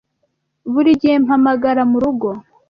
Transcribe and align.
Buri 0.71 0.91
gihe 1.01 1.15
mpamagara 1.25 1.81
murugo 1.91 2.29